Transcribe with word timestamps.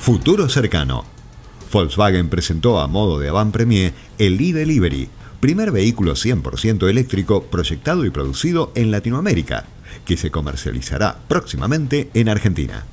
Futuro 0.00 0.48
cercano. 0.48 1.04
Volkswagen 1.70 2.30
presentó 2.30 2.80
a 2.80 2.86
modo 2.86 3.18
de 3.18 3.28
avant-premier 3.28 3.92
el 4.16 4.40
e-Delivery, 4.40 5.10
primer 5.40 5.72
vehículo 5.72 6.14
100% 6.14 6.88
eléctrico 6.88 7.42
proyectado 7.44 8.06
y 8.06 8.10
producido 8.10 8.72
en 8.74 8.90
Latinoamérica, 8.90 9.66
que 10.06 10.16
se 10.16 10.30
comercializará 10.30 11.18
próximamente 11.28 12.08
en 12.14 12.30
Argentina. 12.30 12.86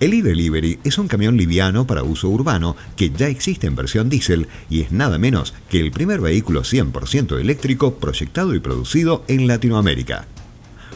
El 0.00 0.14
e-Delivery 0.14 0.80
es 0.82 0.98
un 0.98 1.06
camión 1.06 1.36
liviano 1.36 1.86
para 1.86 2.02
uso 2.02 2.28
urbano 2.28 2.74
que 2.96 3.10
ya 3.10 3.28
existe 3.28 3.68
en 3.68 3.76
versión 3.76 4.08
diésel 4.08 4.48
y 4.68 4.80
es 4.80 4.90
nada 4.90 5.18
menos 5.18 5.54
que 5.68 5.78
el 5.78 5.92
primer 5.92 6.20
vehículo 6.20 6.62
100% 6.62 7.38
eléctrico 7.38 7.94
proyectado 7.94 8.56
y 8.56 8.58
producido 8.58 9.22
en 9.28 9.46
Latinoamérica. 9.46 10.26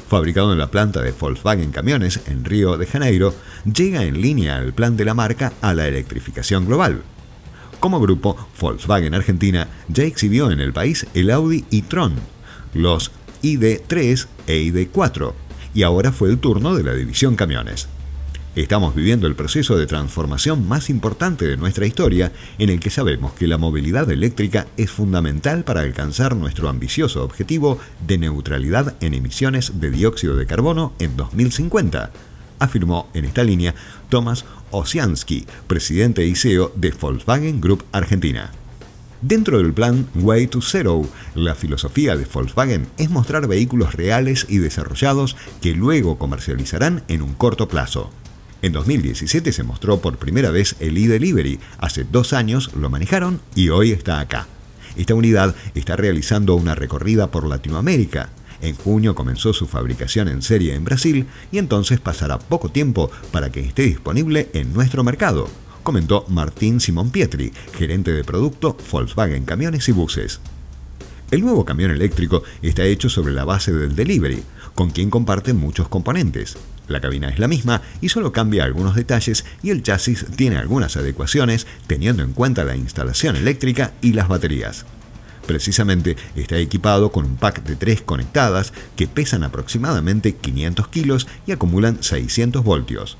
Fabricado 0.09 0.53
en 0.53 0.58
la 0.58 0.71
planta 0.71 1.03
de 1.03 1.11
Volkswagen 1.11 1.72
Camiones 1.72 2.21
en 2.26 2.44
Río 2.44 2.76
de 2.76 2.86
Janeiro, 2.86 3.35
llega 3.64 4.04
en 4.04 4.21
línea 4.21 4.57
al 4.57 4.72
plan 4.72 4.96
de 4.96 5.04
la 5.04 5.14
marca 5.14 5.53
a 5.61 5.75
la 5.75 5.89
electrificación 5.89 6.67
global. 6.67 7.03
Como 7.80 8.00
grupo, 8.00 8.36
Volkswagen 8.61 9.14
Argentina 9.14 9.68
ya 9.89 10.04
exhibió 10.04 10.50
en 10.50 10.61
el 10.61 10.72
país 10.72 11.07
el 11.14 11.30
Audi 11.30 11.64
e-tron, 11.72 12.14
los 12.72 13.11
ID3 13.43 14.27
e 14.46 14.54
ID4, 14.54 15.32
y 15.75 15.82
ahora 15.82 16.13
fue 16.13 16.30
el 16.30 16.38
turno 16.38 16.75
de 16.75 16.85
la 16.85 16.94
división 16.94 17.35
Camiones. 17.35 17.88
Estamos 18.56 18.94
viviendo 18.94 19.26
el 19.26 19.34
proceso 19.34 19.76
de 19.76 19.86
transformación 19.86 20.66
más 20.66 20.88
importante 20.88 21.46
de 21.46 21.58
nuestra 21.58 21.84
historia 21.84 22.32
en 22.56 22.70
el 22.70 22.80
que 22.80 22.88
sabemos 22.88 23.34
que 23.34 23.46
la 23.46 23.58
movilidad 23.58 24.10
eléctrica 24.10 24.66
es 24.79 24.90
fundamental 24.90 25.62
para 25.62 25.82
alcanzar 25.82 26.34
nuestro 26.34 26.70
ambicioso 26.70 27.22
objetivo 27.22 27.79
de 28.06 28.16
neutralidad 28.16 28.94
en 29.02 29.12
emisiones 29.12 29.79
de 29.79 29.90
dióxido 29.90 30.36
de 30.36 30.46
carbono 30.46 30.94
en 31.00 31.18
2050, 31.18 32.12
afirmó 32.58 33.10
en 33.12 33.26
esta 33.26 33.44
línea 33.44 33.74
Tomás 34.08 34.46
Osiansky, 34.70 35.46
presidente 35.66 36.24
y 36.24 36.34
CEO 36.34 36.72
de 36.76 36.92
Volkswagen 36.92 37.60
Group 37.60 37.84
Argentina. 37.92 38.52
Dentro 39.20 39.58
del 39.58 39.74
plan 39.74 40.08
Way 40.14 40.46
to 40.46 40.62
Zero, 40.62 41.06
la 41.34 41.54
filosofía 41.54 42.16
de 42.16 42.24
Volkswagen 42.24 42.86
es 42.96 43.10
mostrar 43.10 43.46
vehículos 43.48 43.94
reales 43.94 44.46
y 44.48 44.56
desarrollados 44.56 45.36
que 45.60 45.74
luego 45.74 46.16
comercializarán 46.16 47.02
en 47.08 47.20
un 47.20 47.34
corto 47.34 47.68
plazo. 47.68 48.10
En 48.67 48.72
2017 48.72 49.53
se 49.53 49.62
mostró 49.62 50.00
por 50.00 50.19
primera 50.19 50.50
vez 50.50 50.75
el 50.81 50.97
e-Delivery, 50.98 51.61
hace 51.78 52.03
dos 52.03 52.33
años 52.33 52.72
lo 52.75 52.91
manejaron 52.91 53.41
y 53.55 53.69
hoy 53.69 53.92
está 53.92 54.19
acá. 54.19 54.48
Esta 54.97 55.14
unidad 55.14 55.55
está 55.77 55.95
realizando 55.95 56.56
una 56.56 56.75
recorrida 56.75 57.31
por 57.31 57.47
Latinoamérica. 57.47 58.31
En 58.61 58.75
junio 58.75 59.14
comenzó 59.14 59.53
su 59.53 59.69
fabricación 59.69 60.27
en 60.27 60.42
serie 60.42 60.75
en 60.75 60.83
Brasil 60.83 61.27
y 61.53 61.59
entonces 61.59 62.00
pasará 62.00 62.41
poco 62.41 62.69
tiempo 62.69 63.09
para 63.31 63.53
que 63.53 63.61
esté 63.61 63.83
disponible 63.83 64.48
en 64.53 64.72
nuestro 64.72 65.05
mercado, 65.05 65.48
comentó 65.84 66.25
Martín 66.27 66.81
Simón 66.81 67.11
Pietri, 67.11 67.53
gerente 67.78 68.12
de 68.12 68.25
producto 68.25 68.77
Volkswagen 68.91 69.44
Camiones 69.44 69.89
y 69.89 69.92
Buses. 69.92 70.41
El 71.31 71.41
nuevo 71.41 71.64
camión 71.64 71.92
eléctrico 71.92 72.42
está 72.62 72.84
hecho 72.84 73.09
sobre 73.09 73.33
la 73.33 73.44
base 73.44 73.72
del 73.72 73.94
delivery, 73.94 74.42
con 74.77 74.91
quien 74.91 75.10
comparte 75.10 75.55
muchos 75.55 75.88
componentes. 75.88 76.56
La 76.86 77.00
cabina 77.00 77.28
es 77.28 77.41
la 77.41 77.48
misma 77.48 77.82
y 78.00 78.10
solo 78.10 78.30
cambia 78.30 78.62
algunos 78.62 78.94
detalles 78.94 79.44
y 79.64 79.70
el 79.70 79.82
chasis 79.82 80.24
tiene 80.36 80.56
algunas 80.56 80.96
adecuaciones 80.96 81.66
teniendo 81.88 82.22
en 82.22 82.32
cuenta 82.32 82.62
la 82.62 82.77
instalación 82.77 83.34
eléctrica 83.34 83.92
y 84.00 84.12
las 84.12 84.28
baterías. 84.28 84.86
Precisamente 85.47 86.16
está 86.36 86.58
equipado 86.58 87.10
con 87.10 87.24
un 87.24 87.36
pack 87.36 87.64
de 87.64 87.77
tres 87.77 88.02
conectadas 88.02 88.72
que 88.94 89.08
pesan 89.08 89.42
aproximadamente 89.42 90.36
500 90.36 90.88
kilos 90.88 91.27
y 91.47 91.52
acumulan 91.52 92.02
600 92.02 92.62
voltios. 92.62 93.16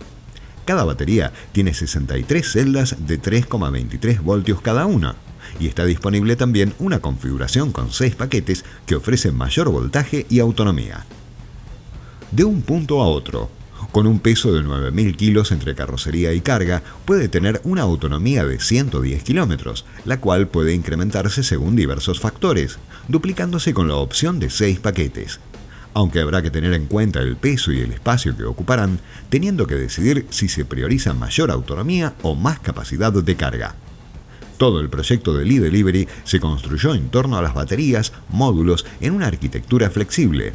Cada 0.65 0.85
batería 0.85 1.33
tiene 1.53 1.73
63 1.73 2.53
celdas 2.53 2.97
de 3.07 3.21
3,23 3.21 4.21
voltios 4.21 4.61
cada 4.61 4.87
una 4.87 5.17
y 5.61 5.69
está 5.69 5.85
disponible 5.85 6.37
también 6.37 6.75
una 6.79 6.99
configuración 6.99 7.73
con 7.73 7.93
6 7.93 8.17
paquetes 8.17 8.65
que 8.85 8.97
ofrecen 8.97 9.37
mayor 9.37 9.71
voltaje 9.71 10.27
y 10.29 10.41
autonomía. 10.41 11.07
De 12.33 12.45
un 12.45 12.63
punto 12.63 13.01
a 13.03 13.07
otro, 13.07 13.51
con 13.93 14.07
un 14.07 14.19
peso 14.19 14.53
de 14.53 14.63
9.000 14.63 15.17
kilos 15.17 15.53
entre 15.53 15.77
carrocería 15.77 16.33
y 16.33 16.41
carga, 16.41 16.83
puede 17.05 17.29
tener 17.29 17.61
una 17.63 17.83
autonomía 17.83 18.45
de 18.45 18.59
110 18.59 19.23
kilómetros, 19.23 19.85
la 20.05 20.21
cual 20.21 20.49
puede 20.49 20.75
incrementarse 20.75 21.45
según 21.45 21.77
diversos 21.77 22.19
factores, 22.19 22.79
duplicándose 23.07 23.73
con 23.73 23.87
la 23.87 23.95
opción 23.95 24.41
de 24.41 24.51
6 24.51 24.81
paquetes. 24.81 25.39
Aunque 25.95 26.21
habrá 26.21 26.43
que 26.43 26.51
tener 26.51 26.75
en 26.75 26.87
cuenta 26.87 27.21
el 27.21 27.37
peso 27.37 27.73
y 27.73 27.81
el 27.81 27.93
espacio 27.93 28.37
que 28.37 28.45
ocuparán, 28.45 28.99
teniendo 29.31 29.67
que 29.69 29.77
decidir 29.77 30.27
si 30.31 30.49
se 30.49 30.65
prioriza 30.65 31.15
mayor 31.15 31.53
autonomía 31.53 32.15
o 32.23 32.35
más 32.35 32.59
capacidad 32.59 33.13
de 33.13 33.37
carga. 33.37 33.77
Todo 34.59 34.81
el 34.81 34.91
proyecto 34.91 35.33
del 35.33 35.51
e-Delivery 35.51 36.09
se 36.25 36.41
construyó 36.41 36.95
en 36.95 37.09
torno 37.09 37.39
a 37.39 37.43
las 37.43 37.55
baterías, 37.55 38.13
módulos, 38.31 38.85
en 39.01 39.15
una 39.15 39.29
arquitectura 39.29 39.91
flexible, 39.91 40.55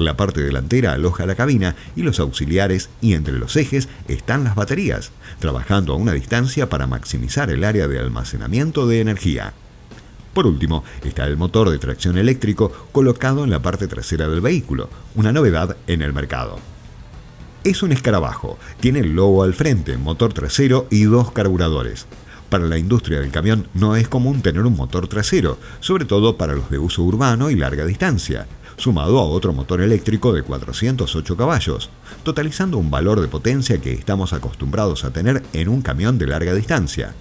la 0.00 0.16
parte 0.16 0.42
delantera 0.42 0.92
aloja 0.92 1.26
la 1.26 1.34
cabina 1.34 1.76
y 1.96 2.02
los 2.02 2.20
auxiliares 2.20 2.90
y 3.00 3.14
entre 3.14 3.38
los 3.38 3.56
ejes 3.56 3.88
están 4.08 4.44
las 4.44 4.54
baterías, 4.54 5.12
trabajando 5.38 5.92
a 5.92 5.96
una 5.96 6.12
distancia 6.12 6.68
para 6.68 6.86
maximizar 6.86 7.50
el 7.50 7.64
área 7.64 7.88
de 7.88 7.98
almacenamiento 7.98 8.86
de 8.86 9.00
energía. 9.00 9.54
Por 10.34 10.46
último, 10.46 10.84
está 11.04 11.26
el 11.26 11.36
motor 11.36 11.70
de 11.70 11.78
tracción 11.78 12.16
eléctrico 12.16 12.70
colocado 12.92 13.44
en 13.44 13.50
la 13.50 13.62
parte 13.62 13.88
trasera 13.88 14.28
del 14.28 14.40
vehículo, 14.40 14.88
una 15.14 15.32
novedad 15.32 15.76
en 15.86 16.02
el 16.02 16.12
mercado. 16.12 16.58
Es 17.64 17.82
un 17.82 17.92
escarabajo, 17.92 18.58
tiene 18.80 19.00
el 19.00 19.14
logo 19.14 19.42
al 19.42 19.54
frente, 19.54 19.96
motor 19.98 20.32
trasero 20.32 20.86
y 20.90 21.04
dos 21.04 21.32
carburadores. 21.32 22.06
Para 22.48 22.64
la 22.64 22.78
industria 22.78 23.20
del 23.20 23.30
camión 23.30 23.68
no 23.74 23.96
es 23.96 24.08
común 24.08 24.40
tener 24.42 24.62
un 24.62 24.76
motor 24.76 25.08
trasero, 25.08 25.58
sobre 25.80 26.04
todo 26.04 26.36
para 26.36 26.54
los 26.54 26.70
de 26.70 26.78
uso 26.78 27.02
urbano 27.02 27.50
y 27.50 27.56
larga 27.56 27.84
distancia 27.84 28.46
sumado 28.80 29.18
a 29.18 29.24
otro 29.24 29.52
motor 29.52 29.80
eléctrico 29.80 30.32
de 30.32 30.42
408 30.42 31.36
caballos, 31.36 31.90
totalizando 32.22 32.78
un 32.78 32.90
valor 32.90 33.20
de 33.20 33.28
potencia 33.28 33.80
que 33.80 33.92
estamos 33.92 34.32
acostumbrados 34.32 35.04
a 35.04 35.12
tener 35.12 35.42
en 35.52 35.68
un 35.68 35.82
camión 35.82 36.18
de 36.18 36.26
larga 36.26 36.54
distancia. 36.54 37.14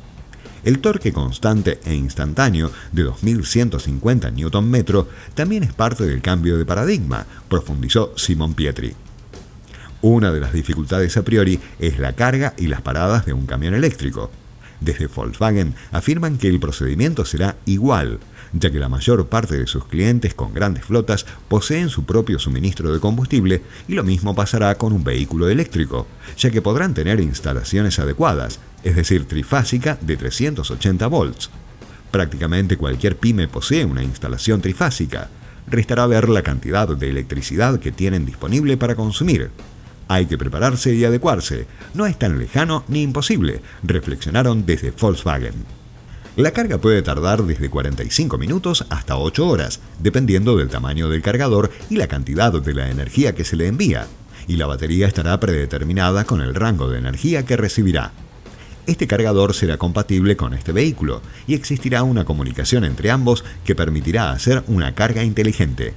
El 0.64 0.80
torque 0.80 1.14
constante 1.14 1.80
e 1.86 1.94
instantáneo 1.94 2.72
de 2.92 3.04
2150 3.04 4.32
Nm 4.32 5.06
también 5.34 5.64
es 5.64 5.74
parte 5.74 6.06
del 6.06 6.22
cambio 6.22 6.58
de 6.58 6.66
paradigma, 6.66 7.26
profundizó 7.48 8.14
Simon 8.18 8.54
Pietri. 8.54 8.94
Una 10.02 10.32
de 10.32 10.40
las 10.40 10.54
dificultades 10.54 11.18
a 11.18 11.24
priori 11.24 11.60
es 11.78 12.00
la 12.00 12.14
carga 12.14 12.54
y 12.58 12.68
las 12.68 12.82
paradas 12.82 13.26
de 13.26 13.34
un 13.34 13.46
camión 13.46 13.74
eléctrico. 13.74 14.32
Desde 14.82 15.08
Volkswagen 15.08 15.76
afirman 15.92 16.38
que 16.38 16.48
el 16.48 16.60
procedimiento 16.60 17.26
será 17.26 17.58
igual, 17.66 18.20
ya 18.54 18.72
que 18.72 18.80
la 18.80 18.90
mayor 18.90 19.28
parte 19.28 19.58
de 19.58 19.68
sus 19.68 19.86
clientes 19.86 20.34
con 20.34 20.54
grandes 20.54 20.86
flotas 20.86 21.26
poseen 21.48 21.90
su 21.90 22.06
propio 22.06 22.40
suministro 22.40 22.94
de 22.94 23.00
combustible 23.00 23.62
y 23.88 23.94
lo 23.94 24.04
mismo 24.04 24.36
pasará 24.36 24.76
con 24.76 24.94
un 24.94 25.04
vehículo 25.04 25.50
eléctrico, 25.50 26.08
ya 26.38 26.50
que 26.50 26.62
podrán 26.62 26.94
tener 26.94 27.20
instalaciones 27.20 28.00
adecuadas, 28.00 28.60
es 28.84 28.96
decir, 28.96 29.26
trifásica 29.26 29.98
de 30.02 30.18
380 30.18 31.08
volts. 31.08 31.50
Prácticamente 32.12 32.78
cualquier 32.78 33.18
pyme 33.18 33.48
posee 33.48 33.86
una 33.86 34.04
instalación 34.04 34.62
trifásica. 34.62 35.30
Restará 35.68 36.08
ver 36.08 36.30
la 36.30 36.42
cantidad 36.42 36.88
de 36.88 37.10
electricidad 37.10 37.80
que 37.80 37.92
tienen 37.92 38.26
disponible 38.26 38.78
para 38.78 38.96
consumir. 38.96 39.52
Hay 40.10 40.26
que 40.26 40.40
prepararse 40.40 40.96
y 40.96 41.06
adecuarse. 41.06 41.68
No 41.94 42.08
es 42.08 42.18
tan 42.18 42.40
lejano 42.40 42.84
ni 42.88 43.04
imposible, 43.04 43.62
reflexionaron 43.84 44.66
desde 44.66 44.90
Volkswagen. 44.90 45.54
La 46.36 46.50
carga 46.50 46.80
puede 46.80 47.04
tardar 47.04 47.44
desde 47.44 47.70
45 47.70 48.40
minutos 48.40 48.86
hasta 48.90 49.18
8 49.18 49.48
horas, 49.48 49.82
dependiendo 50.00 50.58
del 50.58 50.68
tamaño 50.68 51.10
del 51.10 51.22
cargador 51.22 51.70
y 51.92 51.98
la 51.98 52.08
cantidad 52.08 52.52
de 52.52 52.74
la 52.74 52.90
energía 52.90 53.36
que 53.36 53.44
se 53.44 53.56
le 53.56 53.68
envía, 53.68 54.08
y 54.48 54.58
la 54.58 54.66
batería 54.66 55.06
estará 55.06 55.40
predeterminada 55.40 56.24
con 56.24 56.42
el 56.42 56.56
rango 56.56 56.90
de 56.90 56.98
energía 56.98 57.46
que 57.46 57.56
recibirá. 57.56 58.12
Este 58.88 59.06
cargador 59.06 59.54
será 59.54 59.78
compatible 59.78 60.36
con 60.36 60.56
este 60.56 60.72
vehículo 60.72 61.22
y 61.46 61.54
existirá 61.54 62.02
una 62.02 62.26
comunicación 62.26 62.84
entre 62.84 63.12
ambos 63.12 63.46
que 63.64 63.76
permitirá 63.76 64.32
hacer 64.32 64.64
una 64.66 64.96
carga 64.96 65.24
inteligente. 65.24 65.94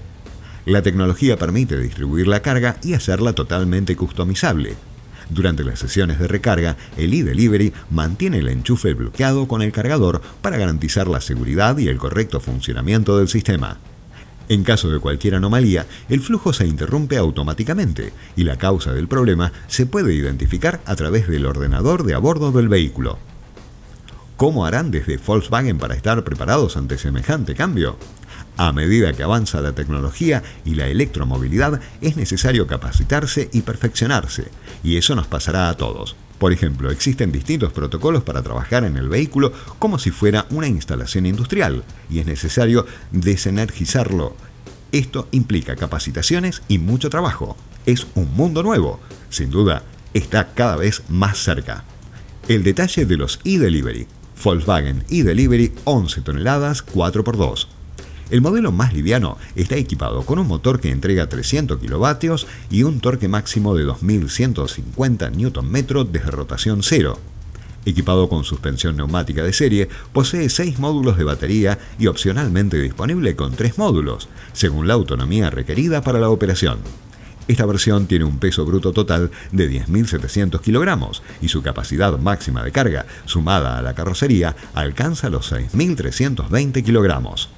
La 0.65 0.83
tecnología 0.83 1.37
permite 1.37 1.79
distribuir 1.79 2.29
la 2.29 2.41
carga 2.41 2.77
y 2.83 2.95
hacerla 2.95 3.33
totalmente 3.33 3.97
customizable, 3.97 4.77
durante 5.33 5.65
las 5.65 5.79
sesiones 5.79 6.19
de 6.19 6.29
recarga, 6.29 6.77
el 6.99 7.15
e-Delivery 7.15 7.73
mantiene 7.91 8.39
el 8.39 8.49
enchufe 8.49 8.93
bloqueado 8.93 9.49
con 9.49 9.63
el 9.63 9.73
cargador 9.73 10.21
para 10.43 10.59
garantizar 10.59 11.09
la 11.09 11.23
seguridad 11.23 11.79
y 11.79 11.89
el 11.89 11.97
correcto 11.97 12.39
funcionamiento 12.39 13.17
del 13.17 13.29
sistema. 13.29 13.79
En 14.49 14.65
caso 14.65 14.91
de 14.91 14.99
cualquier 14.99 15.37
anomalía, 15.37 15.87
el 16.11 16.21
flujo 16.21 16.53
se 16.53 16.67
interrumpe 16.67 17.17
automáticamente 17.17 18.13
y 18.37 18.45
la 18.45 18.59
causa 18.59 18.93
del 18.93 19.09
problema 19.09 19.53
se 19.69 19.87
puede 19.87 20.13
identificar 20.13 20.81
a 20.85 20.97
través 20.97 21.29
del 21.29 21.47
ordenador 21.47 22.05
de 22.05 22.13
a 22.13 22.19
bordo 22.19 22.53
del 22.53 22.69
vehículo. 22.69 23.19
¿Cómo 24.37 24.67
harán 24.67 24.91
desde 24.91 25.17
Volkswagen 25.17 25.79
para 25.79 25.95
estar 25.95 26.23
preparados 26.25 26.77
ante 26.77 26.99
semejante 26.99 27.55
cambio? 27.55 27.97
A 28.57 28.73
medida 28.73 29.13
que 29.13 29.23
avanza 29.23 29.61
la 29.61 29.73
tecnología 29.73 30.43
y 30.65 30.75
la 30.75 30.87
electromovilidad, 30.89 31.81
es 32.01 32.17
necesario 32.17 32.67
capacitarse 32.67 33.49
y 33.53 33.63
perfeccionarse, 33.63 34.49
y 34.83 34.97
eso 34.97 35.15
nos 35.15 35.27
pasará 35.27 35.69
a 35.69 35.77
todos. 35.77 36.17
Por 36.43 36.53
ejemplo, 36.53 36.91
existen 36.91 37.31
distintos 37.31 37.73
protocolos 37.73 38.25
para 38.25 38.43
trabajar 38.43 38.85
en 38.85 38.97
el 38.97 39.09
vehículo 39.09 39.53
como 39.79 39.99
si 40.01 40.11
fuera 40.11 40.47
una 40.51 40.67
instalación 40.67 41.25
industrial 41.25 41.85
y 42.11 42.19
es 42.19 42.27
necesario 42.27 42.85
desenergizarlo. 43.13 44.35
Esto 44.91 45.29
implica 45.31 45.77
capacitaciones 45.77 46.63
y 46.67 46.79
mucho 46.79 47.11
trabajo. 47.11 47.57
Es 47.87 48.09
un 48.17 48.35
mundo 48.35 48.65
nuevo. 48.65 48.99
Sin 49.31 49.51
duda, 49.51 49.85
está 50.15 50.53
cada 50.53 50.75
vez 50.75 51.05
más 51.09 51.39
cerca. 51.39 51.85
El 52.49 52.65
detalle 52.65 53.07
de 53.07 53.17
los 53.17 53.39
e-delivery. 53.45 54.09
Volkswagen 54.43 55.05
e-delivery 55.09 55.73
11 55.85 56.23
toneladas 56.23 56.85
4x2. 56.85 57.69
El 58.33 58.41
modelo 58.41 58.73
más 58.73 58.95
liviano 58.95 59.37
está 59.57 59.77
equipado 59.77 60.25
con 60.25 60.39
un 60.39 60.49
motor 60.49 60.81
que 60.81 60.91
entrega 60.91 61.29
300 61.29 61.79
kilovatios 61.79 62.47
y 62.71 62.83
un 62.83 62.99
torque 62.99 63.29
máximo 63.29 63.75
de 63.75 63.85
2150 63.85 65.29
Nm 65.29 65.73
desde 66.11 66.31
rotación 66.31 66.83
cero. 66.83 67.19
Equipado 67.85 68.31
con 68.31 68.45
suspensión 68.45 68.97
neumática 68.97 69.43
de 69.43 69.53
serie, 69.53 69.91
posee 70.15 70.49
6 70.49 70.79
módulos 70.79 71.19
de 71.19 71.25
batería 71.25 71.79
y 71.99 72.07
opcionalmente 72.07 72.81
disponible 72.81 73.37
con 73.37 73.53
3 73.53 73.77
módulos, 73.77 74.31
según 74.55 74.89
la 74.89 74.95
autonomía 74.95 75.51
requerida 75.51 76.01
para 76.01 76.19
la 76.19 76.31
operación. 76.31 76.79
Esta 77.49 77.67
versión 77.67 78.07
tiene 78.07 78.25
un 78.25 78.39
peso 78.39 78.65
bruto 78.65 78.95
total 78.95 79.31
de 79.51 79.71
10.700 79.71 80.59
kilogramos 80.63 81.23
y 81.43 81.49
su 81.49 81.61
capacidad 81.61 82.17
máxima 82.19 82.65
de 82.65 82.73
carga, 82.73 83.05
sumada 83.27 83.77
a 83.77 83.83
la 83.83 83.93
carrocería, 83.93 84.57
alcanza 84.73 85.29
los 85.29 85.53
6.320 85.53 86.83
kilogramos. 86.83 87.51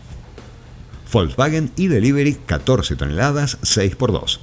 Volkswagen 1.15 1.71
e-Delivery 1.77 2.37
14 2.45 2.97
toneladas 2.97 3.61
6x2. 3.63 4.41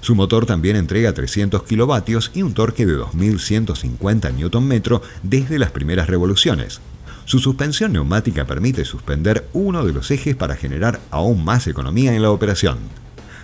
Su 0.00 0.16
motor 0.16 0.46
también 0.46 0.74
entrega 0.74 1.14
300 1.14 1.62
kilovatios 1.62 2.32
y 2.34 2.42
un 2.42 2.54
torque 2.54 2.86
de 2.86 2.94
2150 2.94 4.32
Nm 4.32 4.82
desde 5.22 5.58
las 5.60 5.70
primeras 5.70 6.08
revoluciones. 6.08 6.80
Su 7.24 7.38
suspensión 7.38 7.92
neumática 7.92 8.46
permite 8.46 8.84
suspender 8.84 9.46
uno 9.52 9.84
de 9.84 9.92
los 9.92 10.10
ejes 10.10 10.34
para 10.34 10.56
generar 10.56 10.98
aún 11.12 11.44
más 11.44 11.68
economía 11.68 12.12
en 12.12 12.22
la 12.22 12.32
operación. 12.32 12.78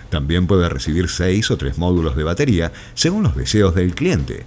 También 0.09 0.45
puede 0.45 0.67
recibir 0.67 1.07
6 1.07 1.51
o 1.51 1.57
3 1.57 1.77
módulos 1.77 2.17
de 2.17 2.23
batería 2.25 2.73
según 2.93 3.23
los 3.23 3.37
deseos 3.37 3.73
del 3.73 3.95
cliente. 3.95 4.45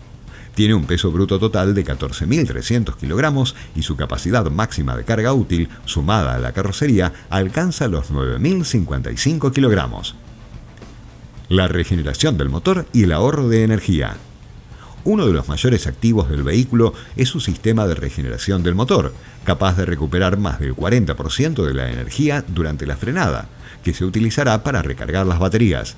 Tiene 0.58 0.74
un 0.74 0.86
peso 0.86 1.12
bruto 1.12 1.38
total 1.38 1.72
de 1.72 1.84
14.300 1.84 2.96
kilogramos 2.96 3.54
y 3.76 3.84
su 3.84 3.94
capacidad 3.94 4.44
máxima 4.50 4.96
de 4.96 5.04
carga 5.04 5.32
útil, 5.32 5.68
sumada 5.84 6.34
a 6.34 6.38
la 6.40 6.50
carrocería, 6.50 7.12
alcanza 7.30 7.86
los 7.86 8.10
9.055 8.10 9.52
kilogramos. 9.52 10.16
La 11.48 11.68
regeneración 11.68 12.36
del 12.38 12.48
motor 12.48 12.86
y 12.92 13.04
el 13.04 13.12
ahorro 13.12 13.48
de 13.48 13.62
energía. 13.62 14.16
Uno 15.04 15.28
de 15.28 15.32
los 15.32 15.46
mayores 15.46 15.86
activos 15.86 16.28
del 16.28 16.42
vehículo 16.42 16.92
es 17.14 17.28
su 17.28 17.38
sistema 17.38 17.86
de 17.86 17.94
regeneración 17.94 18.64
del 18.64 18.74
motor, 18.74 19.14
capaz 19.44 19.76
de 19.76 19.86
recuperar 19.86 20.38
más 20.38 20.58
del 20.58 20.74
40% 20.74 21.64
de 21.64 21.74
la 21.74 21.88
energía 21.88 22.44
durante 22.48 22.84
la 22.84 22.96
frenada, 22.96 23.48
que 23.84 23.94
se 23.94 24.04
utilizará 24.04 24.64
para 24.64 24.82
recargar 24.82 25.24
las 25.24 25.38
baterías. 25.38 25.94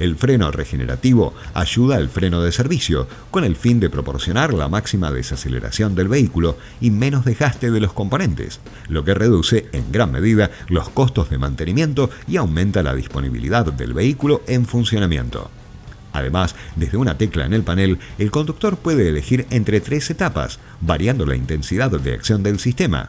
El 0.00 0.16
freno 0.16 0.50
regenerativo 0.50 1.34
ayuda 1.52 1.96
al 1.96 2.08
freno 2.08 2.40
de 2.40 2.52
servicio, 2.52 3.06
con 3.30 3.44
el 3.44 3.54
fin 3.54 3.80
de 3.80 3.90
proporcionar 3.90 4.54
la 4.54 4.66
máxima 4.66 5.12
desaceleración 5.12 5.94
del 5.94 6.08
vehículo 6.08 6.56
y 6.80 6.90
menos 6.90 7.26
desgaste 7.26 7.70
de 7.70 7.80
los 7.80 7.92
componentes, 7.92 8.60
lo 8.88 9.04
que 9.04 9.12
reduce 9.12 9.68
en 9.72 9.92
gran 9.92 10.10
medida 10.10 10.50
los 10.68 10.88
costos 10.88 11.28
de 11.28 11.36
mantenimiento 11.36 12.08
y 12.26 12.38
aumenta 12.38 12.82
la 12.82 12.94
disponibilidad 12.94 13.70
del 13.70 13.92
vehículo 13.92 14.40
en 14.46 14.64
funcionamiento. 14.64 15.50
Además, 16.14 16.54
desde 16.76 16.96
una 16.96 17.18
tecla 17.18 17.44
en 17.44 17.52
el 17.52 17.62
panel, 17.62 17.98
el 18.18 18.30
conductor 18.30 18.78
puede 18.78 19.06
elegir 19.06 19.46
entre 19.50 19.80
tres 19.80 20.08
etapas, 20.08 20.60
variando 20.80 21.26
la 21.26 21.36
intensidad 21.36 21.90
de 21.90 22.14
acción 22.14 22.42
del 22.42 22.58
sistema. 22.58 23.06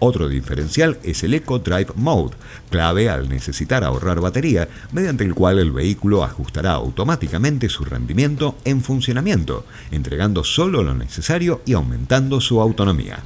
Otro 0.00 0.28
diferencial 0.28 0.98
es 1.02 1.22
el 1.24 1.34
Eco 1.34 1.58
Drive 1.58 1.92
Mode, 1.94 2.34
clave 2.70 3.10
al 3.10 3.28
necesitar 3.28 3.84
ahorrar 3.84 4.20
batería, 4.20 4.66
mediante 4.92 5.24
el 5.24 5.34
cual 5.34 5.58
el 5.58 5.72
vehículo 5.72 6.24
ajustará 6.24 6.72
automáticamente 6.72 7.68
su 7.68 7.84
rendimiento 7.84 8.56
en 8.64 8.80
funcionamiento, 8.80 9.66
entregando 9.90 10.42
solo 10.42 10.82
lo 10.82 10.94
necesario 10.94 11.60
y 11.66 11.74
aumentando 11.74 12.40
su 12.40 12.62
autonomía. 12.62 13.18